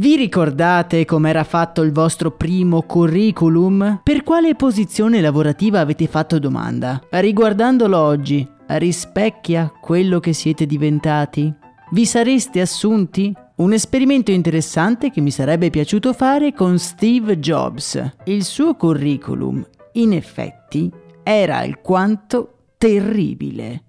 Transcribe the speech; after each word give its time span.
Vi 0.00 0.16
ricordate 0.16 1.04
com'era 1.04 1.44
fatto 1.44 1.82
il 1.82 1.92
vostro 1.92 2.30
primo 2.30 2.80
curriculum? 2.80 4.00
Per 4.02 4.22
quale 4.22 4.54
posizione 4.54 5.20
lavorativa 5.20 5.80
avete 5.80 6.06
fatto 6.06 6.38
domanda? 6.38 7.02
Riguardandolo 7.10 7.98
oggi, 7.98 8.48
rispecchia 8.68 9.70
quello 9.78 10.18
che 10.18 10.32
siete 10.32 10.64
diventati? 10.64 11.52
Vi 11.90 12.06
sareste 12.06 12.62
assunti? 12.62 13.30
Un 13.56 13.74
esperimento 13.74 14.30
interessante 14.30 15.10
che 15.10 15.20
mi 15.20 15.30
sarebbe 15.30 15.68
piaciuto 15.68 16.14
fare 16.14 16.54
con 16.54 16.78
Steve 16.78 17.38
Jobs. 17.38 18.02
Il 18.24 18.44
suo 18.44 18.76
curriculum, 18.76 19.62
in 19.92 20.14
effetti, 20.14 20.90
era 21.22 21.58
alquanto 21.58 22.54
terribile. 22.78 23.82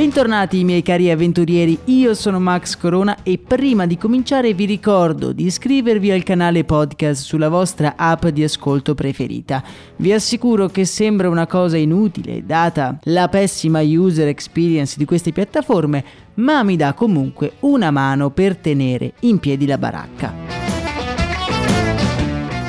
Bentornati 0.00 0.64
miei 0.64 0.80
cari 0.80 1.10
avventurieri, 1.10 1.78
io 1.84 2.14
sono 2.14 2.40
Max 2.40 2.74
Corona 2.74 3.18
e 3.22 3.36
prima 3.36 3.84
di 3.84 3.98
cominciare 3.98 4.54
vi 4.54 4.64
ricordo 4.64 5.30
di 5.32 5.44
iscrivervi 5.44 6.10
al 6.10 6.22
canale 6.22 6.64
podcast 6.64 7.22
sulla 7.22 7.50
vostra 7.50 7.92
app 7.96 8.24
di 8.28 8.42
ascolto 8.42 8.94
preferita. 8.94 9.62
Vi 9.96 10.10
assicuro 10.10 10.68
che 10.68 10.86
sembra 10.86 11.28
una 11.28 11.46
cosa 11.46 11.76
inutile 11.76 12.46
data 12.46 12.98
la 13.02 13.28
pessima 13.28 13.82
user 13.82 14.28
experience 14.28 14.94
di 14.96 15.04
queste 15.04 15.32
piattaforme, 15.32 16.02
ma 16.36 16.62
mi 16.62 16.76
dà 16.76 16.94
comunque 16.94 17.56
una 17.60 17.90
mano 17.90 18.30
per 18.30 18.56
tenere 18.56 19.12
in 19.20 19.38
piedi 19.38 19.66
la 19.66 19.76
baracca. 19.76 20.49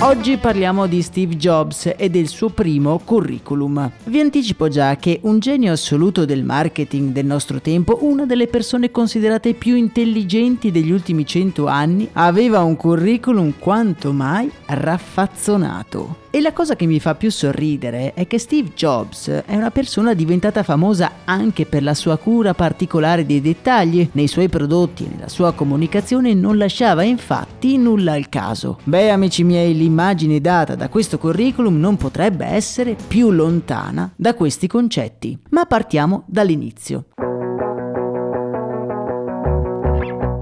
Oggi 0.04 0.38
parliamo 0.38 0.88
di 0.88 1.04
Steve 1.04 1.36
Jobs 1.38 1.94
e 1.96 2.10
del 2.10 2.28
suo 2.28 2.50
primo 2.50 3.00
curriculum. 3.06 3.92
Vi 4.06 4.20
anticipo 4.20 4.68
già 4.68 4.96
che 4.96 5.20
un 5.24 5.38
genio 5.38 5.74
assoluto 5.74 6.26
del 6.26 6.44
marketing 6.44 7.12
del 7.12 7.28
nostro 7.28 7.62
tempo, 7.62 8.00
una 8.02 8.26
delle 8.26 8.48
persone 8.48 8.90
considerate 8.90 9.54
più 9.54 9.76
intelligenti 9.76 10.72
degli 10.72 10.90
ultimi 10.90 11.24
cento 11.24 11.68
anni, 11.68 12.10
aveva 12.14 12.64
un 12.64 12.76
curriculum 12.78 13.54
quanto 13.60 14.12
mai 14.12 14.52
raffazzonato. 14.66 16.30
E 16.34 16.40
la 16.40 16.54
cosa 16.54 16.78
che 16.78 16.86
mi 16.86 17.02
fa 17.02 17.14
più 17.16 17.30
sorridere 17.30 18.14
è 18.14 18.26
che 18.26 18.40
Steve 18.40 18.72
Jobs 18.74 19.30
è 19.30 19.54
una 19.54 19.70
persona 19.70 20.14
diventata 20.14 20.64
famosa 20.64 21.12
anche 21.26 21.66
per 21.66 21.84
la 21.84 21.94
sua 21.94 22.16
cura 22.16 22.54
particolare 22.54 23.26
dei 23.26 23.42
dettagli. 23.42 24.08
Nei 24.14 24.30
suoi 24.30 24.48
prodotti 24.48 25.04
e 25.04 25.10
nella 25.14 25.28
sua 25.28 25.52
comunicazione 25.52 26.34
non 26.34 26.58
lasciava 26.58 27.04
infatti 27.04 27.78
nulla 27.78 28.14
al 28.14 28.30
caso. 28.30 28.80
Beh, 28.86 29.10
amici 29.10 29.44
miei, 29.44 29.76
l'immagine 29.76 30.40
data 30.40 30.76
da 30.76 30.88
questo 30.88 31.18
curriculum 31.18 31.78
non 31.78 31.98
potrebbe 31.98 32.46
essere 32.46 32.96
più 33.08 33.30
lontana 33.30 34.10
da 34.16 34.34
questi 34.34 34.68
concetti. 34.68 35.38
Ma 35.50 35.66
partiamo 35.66 36.24
dall'inizio. 36.28 37.08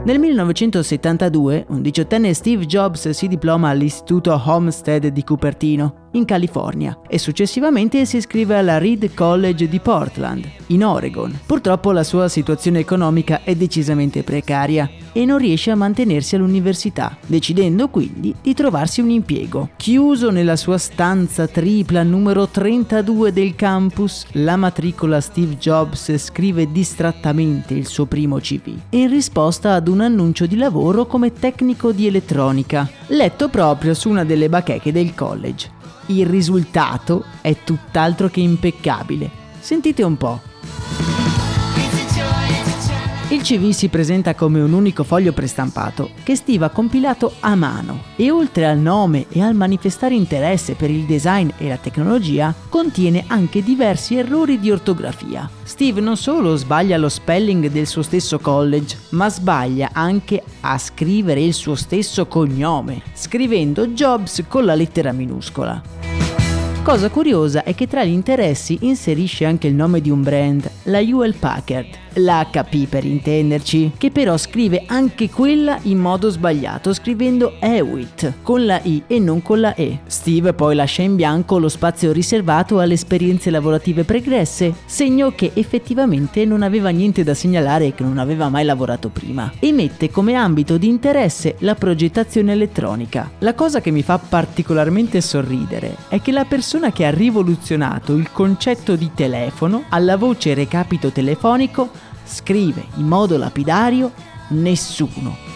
Nel 0.10 0.18
1972, 0.18 1.66
un 1.70 1.84
diciottenne 1.84 2.34
Steve 2.34 2.66
Jobs 2.66 3.10
si 3.10 3.28
diploma 3.28 3.70
all'Istituto 3.70 4.42
Homestead 4.44 5.06
di 5.06 5.24
Cupertino 5.24 6.09
in 6.12 6.26
California 6.26 7.00
e 7.08 7.18
successivamente 7.18 8.06
si 8.06 8.18
iscrive 8.18 8.58
alla 8.58 8.78
Reed 8.78 9.14
College 9.14 9.68
di 9.68 9.80
Portland, 9.80 10.48
in 10.68 10.84
Oregon. 10.84 11.38
Purtroppo 11.46 11.92
la 11.92 12.04
sua 12.04 12.28
situazione 12.28 12.80
economica 12.80 13.42
è 13.44 13.56
decisamente 13.56 14.24
precaria 14.24 14.90
e 15.12 15.26
non 15.26 15.38
riesce 15.38 15.72
a 15.72 15.76
mantenersi 15.76 16.36
all'università, 16.36 17.18
decidendo 17.26 17.90
quindi 17.90 18.34
di 18.42 18.54
trovarsi 18.54 19.02
un 19.02 19.10
impiego. 19.10 19.70
Chiuso 19.76 20.30
nella 20.30 20.56
sua 20.56 20.78
stanza 20.78 21.48
tripla 21.48 22.04
numero 22.04 22.48
32 22.48 23.34
del 23.34 23.56
campus, 23.56 24.26
la 24.34 24.56
matricola 24.56 25.20
Steve 25.20 25.58
Jobs 25.58 26.16
scrive 26.18 26.72
distrattamente 26.72 27.74
il 27.74 27.88
suo 27.88 28.06
primo 28.06 28.38
CV 28.38 28.78
in 28.92 29.10
risposta 29.10 29.74
ad 29.74 29.88
un 29.88 30.02
annuncio 30.02 30.46
di 30.46 30.56
lavoro 30.56 31.06
come 31.06 31.34
tecnico 31.34 31.92
di 31.92 32.08
elettronica, 32.08 32.90
letto 33.08 33.50
proprio 33.50 33.94
su 33.94 34.10
una 34.10 34.24
delle 34.24 34.50
bacheche 34.50 34.92
del 34.92 35.14
college. 35.16 35.78
Il 36.10 36.26
risultato 36.26 37.24
è 37.40 37.56
tutt'altro 37.64 38.30
che 38.30 38.40
impeccabile. 38.40 39.30
Sentite 39.60 40.02
un 40.02 40.18
po'. 40.18 41.19
Il 43.32 43.44
CV 43.44 43.70
si 43.70 43.90
presenta 43.90 44.34
come 44.34 44.60
un 44.60 44.74
unico 44.74 45.04
foglio 45.04 45.34
prestampato 45.34 46.10
che 46.24 46.36
Steve 46.36 46.66
ha 46.66 46.70
compilato 46.70 47.34
a 47.42 47.54
mano 47.54 48.06
e 48.16 48.32
oltre 48.32 48.66
al 48.66 48.80
nome 48.80 49.28
e 49.30 49.40
al 49.40 49.54
manifestare 49.54 50.16
interesse 50.16 50.74
per 50.74 50.90
il 50.90 51.04
design 51.04 51.50
e 51.60 51.68
la 51.68 51.78
tecnologia 51.78 52.52
contiene 52.70 53.26
anche 53.28 53.62
diversi 53.62 54.16
errori 54.16 54.58
di 54.58 54.72
ortografia. 54.72 55.48
Steve 55.62 56.02
non 56.02 56.18
solo 56.18 56.56
sbaglia 56.56 56.98
lo 56.98 57.08
spelling 57.08 57.68
del 57.68 57.86
suo 57.86 58.02
stesso 58.02 58.40
college, 58.40 58.98
ma 59.10 59.30
sbaglia 59.30 59.92
anche 59.94 60.42
a 60.62 60.76
scrivere 60.80 61.40
il 61.40 61.54
suo 61.54 61.76
stesso 61.76 62.26
cognome, 62.26 63.04
scrivendo 63.14 63.90
Jobs 63.90 64.44
con 64.48 64.66
la 64.66 64.74
lettera 64.74 65.12
minuscola. 65.12 65.80
Cosa 66.82 67.10
curiosa 67.10 67.62
è 67.64 67.76
che 67.76 67.86
tra 67.86 68.04
gli 68.04 68.10
interessi 68.10 68.80
inserisce 68.82 69.46
anche 69.46 69.68
il 69.68 69.76
nome 69.76 70.02
di 70.02 70.10
un 70.10 70.24
brand, 70.24 70.68
la 70.86 71.00
Hewlett 71.00 71.38
Packard, 71.38 71.86
l'HP 72.14 72.88
per 72.88 73.06
intenderci, 73.06 73.94
che 73.98 74.12
però 74.12 74.38
scrive 74.38 74.84
anche 74.88 75.30
quella 75.30 75.80
in 75.84 75.98
modo 75.98 76.30
sbagliato, 76.30 76.94
scrivendo 76.94 77.56
Hewitt 77.60 78.34
con 78.42 78.66
la 78.66 78.80
I 78.84 79.04
e 79.08 79.20
non 79.20 79.42
con 79.42 79.60
la 79.60 79.76
E. 79.76 80.00
Steve 80.08 80.54
poi 80.54 80.76
lascia 80.76 81.02
in 81.02 81.16
bianco 81.16 81.60
lo 81.60 81.70
spazio 81.70 82.12
riservato 82.12 82.80
alle 82.80 82.94
esperienze 82.94 83.50
lavorative 83.50 84.04
pregresse, 84.04 84.74
segno 84.86 85.34
che 85.36 85.52
effettivamente 85.54 86.46
non 86.46 86.62
aveva 86.62 86.90
niente 86.90 87.24
da 87.24 87.34
segnalare 87.34 87.88
e 87.88 87.94
che 87.94 88.04
non 88.04 88.18
aveva 88.18 88.50
mai 88.50 88.66
lavorato 88.66 89.10
prima, 89.10 89.52
e 89.60 89.72
mette 89.72 90.10
come 90.10 90.34
ambito 90.34 90.78
di 90.78 90.88
interesse 90.88 91.56
la 91.60 91.76
progettazione 91.76 92.52
elettronica. 92.52 93.30
La 93.40 93.54
cosa 93.54 93.82
che 93.82 93.92
mi 93.92 94.04
fa 94.04 94.18
particolarmente 94.18 95.22
sorridere 95.22 95.96
è 96.10 96.22
che 96.22 96.32
la 96.32 96.46
persona 96.46 96.92
che 96.92 97.06
ha 97.06 97.12
rivoluzionato 97.12 98.14
il 98.14 98.32
concetto 98.32 98.96
di 98.96 99.12
telefono 99.14 99.84
alla 99.90 100.18
voce 100.18 100.54
recapito 100.54 101.10
telefonico 101.10 102.08
scrive 102.30 102.86
in 102.96 103.08
modo 103.08 103.38
lapidario 103.38 104.12
nessuno. 104.50 105.48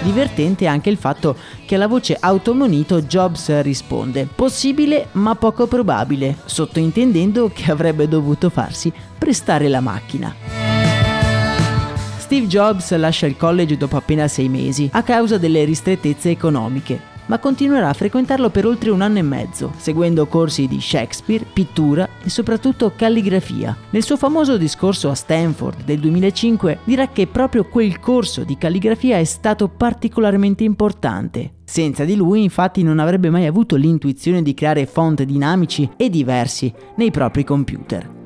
Divertente 0.00 0.66
anche 0.66 0.88
il 0.88 0.96
fatto 0.96 1.36
che 1.66 1.74
alla 1.74 1.86
voce 1.86 2.16
automonito 2.18 3.02
Jobs 3.02 3.60
risponde 3.60 4.26
possibile 4.34 5.08
ma 5.12 5.34
poco 5.34 5.66
probabile, 5.66 6.38
sottointendendo 6.46 7.50
che 7.52 7.70
avrebbe 7.70 8.08
dovuto 8.08 8.48
farsi 8.48 8.90
prestare 9.18 9.68
la 9.68 9.80
macchina. 9.80 10.34
Steve 12.16 12.46
Jobs 12.46 12.94
lascia 12.96 13.26
il 13.26 13.36
college 13.36 13.76
dopo 13.76 13.96
appena 13.98 14.28
sei 14.28 14.48
mesi 14.48 14.88
a 14.92 15.02
causa 15.02 15.36
delle 15.36 15.64
ristrettezze 15.64 16.30
economiche 16.30 17.07
ma 17.28 17.38
continuerà 17.38 17.88
a 17.88 17.94
frequentarlo 17.94 18.50
per 18.50 18.66
oltre 18.66 18.90
un 18.90 19.00
anno 19.00 19.18
e 19.18 19.22
mezzo, 19.22 19.72
seguendo 19.78 20.26
corsi 20.26 20.66
di 20.66 20.80
Shakespeare, 20.80 21.46
pittura 21.50 22.08
e 22.22 22.28
soprattutto 22.28 22.92
calligrafia. 22.94 23.76
Nel 23.90 24.02
suo 24.02 24.16
famoso 24.16 24.58
discorso 24.58 25.08
a 25.08 25.14
Stanford 25.14 25.84
del 25.84 26.00
2005 26.00 26.80
dirà 26.84 27.08
che 27.08 27.26
proprio 27.26 27.64
quel 27.64 28.00
corso 28.00 28.44
di 28.44 28.58
calligrafia 28.58 29.18
è 29.18 29.24
stato 29.24 29.68
particolarmente 29.68 30.64
importante. 30.64 31.52
Senza 31.64 32.04
di 32.04 32.16
lui 32.16 32.42
infatti 32.42 32.82
non 32.82 32.98
avrebbe 32.98 33.30
mai 33.30 33.46
avuto 33.46 33.76
l'intuizione 33.76 34.42
di 34.42 34.54
creare 34.54 34.86
font 34.86 35.22
dinamici 35.22 35.88
e 35.96 36.08
diversi 36.08 36.72
nei 36.96 37.10
propri 37.10 37.44
computer. 37.44 38.17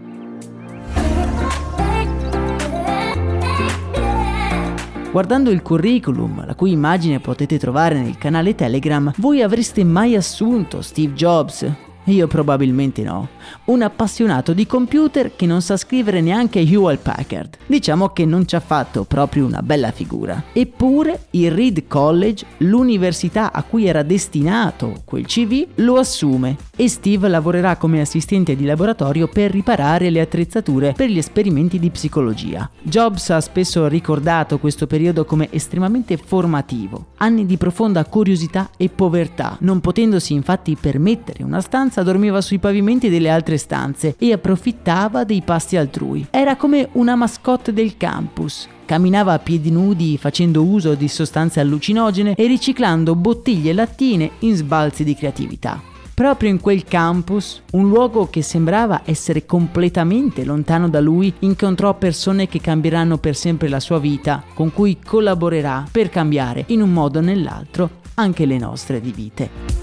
Guardando 5.12 5.50
il 5.50 5.60
curriculum, 5.60 6.46
la 6.46 6.54
cui 6.54 6.72
immagine 6.72 7.20
potete 7.20 7.58
trovare 7.58 8.00
nel 8.00 8.16
canale 8.16 8.54
Telegram, 8.54 9.12
voi 9.18 9.42
avreste 9.42 9.84
mai 9.84 10.16
assunto 10.16 10.80
Steve 10.80 11.12
Jobs? 11.12 11.91
Io 12.04 12.26
probabilmente 12.26 13.02
no 13.02 13.28
un 13.66 13.82
appassionato 13.82 14.52
di 14.52 14.66
computer 14.66 15.34
che 15.36 15.46
non 15.46 15.62
sa 15.62 15.76
scrivere 15.76 16.20
neanche 16.20 16.60
Hewlett 16.60 17.02
Packard. 17.02 17.56
Diciamo 17.66 18.08
che 18.08 18.24
non 18.24 18.46
ci 18.46 18.56
ha 18.56 18.60
fatto 18.60 19.04
proprio 19.04 19.46
una 19.46 19.62
bella 19.62 19.90
figura. 19.90 20.42
Eppure 20.52 21.26
il 21.30 21.50
Reed 21.50 21.86
College, 21.86 22.44
l'università 22.58 23.52
a 23.52 23.62
cui 23.62 23.86
era 23.86 24.02
destinato 24.02 25.02
quel 25.04 25.26
CV, 25.26 25.66
lo 25.76 25.96
assume 25.96 26.56
e 26.76 26.88
Steve 26.88 27.28
lavorerà 27.28 27.76
come 27.76 28.00
assistente 28.00 28.56
di 28.56 28.64
laboratorio 28.64 29.28
per 29.28 29.50
riparare 29.50 30.10
le 30.10 30.20
attrezzature 30.20 30.92
per 30.92 31.08
gli 31.08 31.18
esperimenti 31.18 31.78
di 31.78 31.90
psicologia. 31.90 32.68
Jobs 32.82 33.30
ha 33.30 33.40
spesso 33.40 33.86
ricordato 33.86 34.58
questo 34.58 34.86
periodo 34.86 35.24
come 35.24 35.48
estremamente 35.50 36.16
formativo, 36.16 37.06
anni 37.18 37.46
di 37.46 37.56
profonda 37.56 38.04
curiosità 38.04 38.70
e 38.76 38.88
povertà. 38.88 39.56
Non 39.60 39.80
potendosi 39.80 40.32
infatti 40.32 40.76
permettere 40.80 41.44
una 41.44 41.60
stanza, 41.60 41.91
dormiva 42.00 42.40
sui 42.40 42.58
pavimenti 42.58 43.10
delle 43.10 43.28
altre 43.28 43.58
stanze 43.58 44.14
e 44.16 44.32
approfittava 44.32 45.24
dei 45.24 45.42
pasti 45.42 45.76
altrui. 45.76 46.28
Era 46.30 46.56
come 46.56 46.88
una 46.92 47.14
mascotte 47.14 47.74
del 47.74 47.98
campus. 47.98 48.66
Camminava 48.86 49.34
a 49.34 49.38
piedi 49.38 49.70
nudi 49.70 50.16
facendo 50.16 50.62
uso 50.62 50.94
di 50.94 51.08
sostanze 51.08 51.60
allucinogene 51.60 52.34
e 52.34 52.46
riciclando 52.46 53.14
bottiglie 53.14 53.74
lattine 53.74 54.30
in 54.38 54.54
sbalzi 54.54 55.04
di 55.04 55.14
creatività. 55.14 55.90
Proprio 56.14 56.50
in 56.50 56.60
quel 56.60 56.84
campus, 56.84 57.62
un 57.72 57.88
luogo 57.88 58.28
che 58.28 58.42
sembrava 58.42 59.02
essere 59.04 59.44
completamente 59.44 60.44
lontano 60.44 60.88
da 60.88 61.00
lui, 61.00 61.32
incontrò 61.40 61.94
persone 61.94 62.46
che 62.48 62.60
cambieranno 62.60 63.18
per 63.18 63.34
sempre 63.34 63.68
la 63.68 63.80
sua 63.80 63.98
vita, 63.98 64.42
con 64.54 64.72
cui 64.72 64.98
collaborerà 65.04 65.86
per 65.90 66.10
cambiare 66.10 66.64
in 66.68 66.80
un 66.82 66.92
modo 66.92 67.18
o 67.18 67.22
nell'altro 67.22 68.00
anche 68.14 68.46
le 68.46 68.58
nostre 68.58 69.00
di 69.00 69.10
vite. 69.10 69.81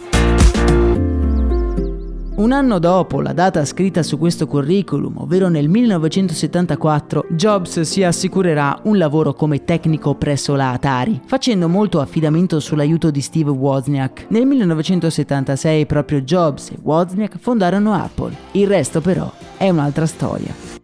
Un 2.40 2.54
anno 2.54 2.80
dopo 2.80 3.20
la 3.20 3.34
data 3.34 3.66
scritta 3.66 4.02
su 4.02 4.18
questo 4.18 4.48
curriculum, 4.48 5.18
ovvero 5.18 5.50
nel 5.50 5.68
1974, 5.68 7.26
Jobs 7.32 7.82
si 7.82 8.02
assicurerà 8.02 8.80
un 8.84 8.98
lavoro 8.98 9.34
come 9.34 9.66
tecnico 9.66 10.16
presso 10.16 10.56
la 10.56 10.72
Atari, 10.72 11.20
facendo 11.26 11.68
molto 11.68 12.00
affidamento 12.00 12.62
sull'aiuto 12.62 13.12
di 13.12 13.20
Steve 13.20 13.50
Wozniak. 13.50 14.28
Nel 14.30 14.46
1976 14.46 15.86
proprio 15.86 16.22
Jobs 16.22 16.70
e 16.70 16.78
Wozniak 16.82 17.38
fondarono 17.38 17.92
Apple. 17.92 18.34
Il 18.52 18.68
resto 18.68 19.02
però 19.02 19.30
è 19.58 19.70
un'altra 19.70 20.06
storia. 20.06 20.79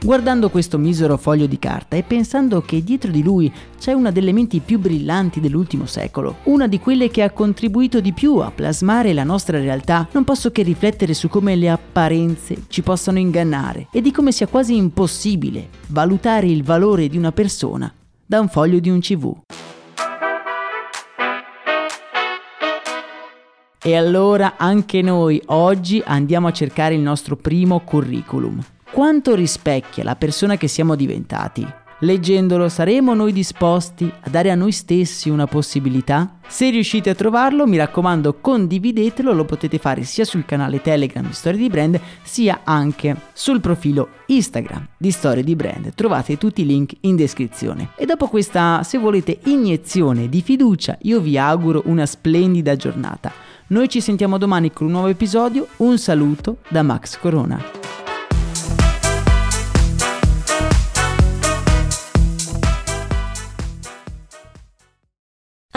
Guardando 0.00 0.48
questo 0.48 0.78
misero 0.78 1.16
foglio 1.16 1.46
di 1.46 1.58
carta 1.58 1.96
e 1.96 2.04
pensando 2.04 2.60
che 2.62 2.84
dietro 2.84 3.10
di 3.10 3.20
lui 3.20 3.52
c'è 3.80 3.92
una 3.92 4.12
delle 4.12 4.32
menti 4.32 4.60
più 4.60 4.78
brillanti 4.78 5.40
dell'ultimo 5.40 5.86
secolo, 5.86 6.36
una 6.44 6.68
di 6.68 6.78
quelle 6.78 7.10
che 7.10 7.22
ha 7.22 7.30
contribuito 7.30 8.00
di 8.00 8.12
più 8.12 8.36
a 8.36 8.52
plasmare 8.52 9.12
la 9.12 9.24
nostra 9.24 9.58
realtà, 9.58 10.06
non 10.12 10.22
posso 10.22 10.52
che 10.52 10.62
riflettere 10.62 11.14
su 11.14 11.28
come 11.28 11.56
le 11.56 11.68
apparenze 11.68 12.62
ci 12.68 12.82
possano 12.82 13.18
ingannare 13.18 13.88
e 13.90 14.00
di 14.00 14.12
come 14.12 14.30
sia 14.30 14.46
quasi 14.46 14.76
impossibile 14.76 15.68
valutare 15.88 16.46
il 16.46 16.62
valore 16.62 17.08
di 17.08 17.18
una 17.18 17.32
persona 17.32 17.92
da 18.24 18.38
un 18.38 18.48
foglio 18.48 18.78
di 18.78 18.90
un 18.90 19.00
CV. 19.00 19.36
E 23.82 23.96
allora 23.96 24.54
anche 24.56 25.02
noi 25.02 25.42
oggi 25.46 26.00
andiamo 26.04 26.46
a 26.46 26.52
cercare 26.52 26.94
il 26.94 27.00
nostro 27.00 27.36
primo 27.36 27.80
curriculum 27.80 28.62
quanto 28.90 29.34
rispecchia 29.34 30.04
la 30.04 30.16
persona 30.16 30.56
che 30.56 30.68
siamo 30.68 30.94
diventati. 30.94 31.66
Leggendolo 32.00 32.68
saremo 32.68 33.12
noi 33.12 33.32
disposti 33.32 34.08
a 34.20 34.30
dare 34.30 34.52
a 34.52 34.54
noi 34.54 34.70
stessi 34.70 35.30
una 35.30 35.46
possibilità? 35.48 36.36
Se 36.46 36.70
riuscite 36.70 37.10
a 37.10 37.14
trovarlo, 37.14 37.66
mi 37.66 37.76
raccomando, 37.76 38.34
condividetelo, 38.34 39.32
lo 39.32 39.44
potete 39.44 39.78
fare 39.78 40.04
sia 40.04 40.24
sul 40.24 40.44
canale 40.44 40.80
Telegram 40.80 41.26
di 41.26 41.32
Storie 41.32 41.58
di 41.58 41.68
Brand, 41.68 42.00
sia 42.22 42.60
anche 42.62 43.16
sul 43.32 43.60
profilo 43.60 44.10
Instagram 44.26 44.86
di 44.96 45.10
Storie 45.10 45.42
di 45.42 45.56
Brand. 45.56 45.92
Trovate 45.94 46.38
tutti 46.38 46.60
i 46.60 46.66
link 46.66 46.92
in 47.00 47.16
descrizione. 47.16 47.88
E 47.96 48.06
dopo 48.06 48.28
questa, 48.28 48.84
se 48.84 48.96
volete, 48.98 49.40
iniezione 49.46 50.28
di 50.28 50.40
fiducia, 50.40 50.96
io 51.02 51.18
vi 51.18 51.36
auguro 51.36 51.82
una 51.86 52.06
splendida 52.06 52.76
giornata. 52.76 53.32
Noi 53.68 53.88
ci 53.88 54.00
sentiamo 54.00 54.38
domani 54.38 54.72
con 54.72 54.86
un 54.86 54.92
nuovo 54.92 55.08
episodio. 55.08 55.66
Un 55.78 55.98
saluto 55.98 56.58
da 56.68 56.82
Max 56.82 57.18
Corona. 57.18 57.60